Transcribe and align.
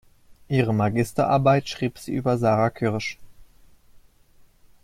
Ihre 0.49 0.73
Magisterarbeit 0.73 1.69
schrieb 1.69 1.99
sie 1.99 2.11
über 2.15 2.35
Sarah 2.39 2.71
Kirsch. 2.71 3.19